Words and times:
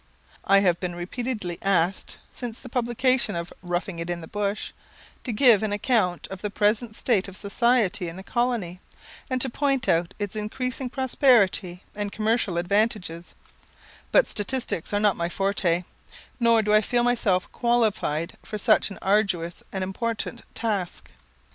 I 0.45 0.61
have 0.61 0.79
been 0.79 0.95
repeatedly 0.95 1.59
asked, 1.61 2.17
since 2.31 2.59
the 2.59 2.69
publication 2.69 3.35
of 3.35 3.53
"Roughing 3.61 3.99
it 3.99 4.09
in 4.09 4.19
the 4.21 4.27
Bush," 4.27 4.73
to 5.23 5.31
give 5.31 5.61
an 5.61 5.71
account 5.71 6.25
of 6.31 6.41
the 6.41 6.49
present 6.49 6.95
state 6.95 7.27
of 7.27 7.37
society 7.37 8.07
in 8.07 8.15
the 8.15 8.23
colony, 8.23 8.79
and 9.29 9.39
to 9.41 9.47
point 9.47 9.87
out 9.87 10.15
its 10.17 10.35
increasing 10.35 10.89
prosperity 10.89 11.83
and 11.93 12.11
commercial 12.11 12.57
advantages; 12.57 13.35
but 14.11 14.25
statistics 14.25 14.91
are 14.91 14.99
not 14.99 15.17
my 15.17 15.29
forte, 15.29 15.83
nor 16.39 16.63
do 16.63 16.73
I 16.73 16.81
feel 16.81 17.03
myself 17.03 17.51
qualified 17.51 18.35
for 18.41 18.57
such 18.57 18.89
an 18.89 18.97
arduous 19.03 19.61
and 19.71 19.83
important 19.83 20.41
task. 20.55 21.11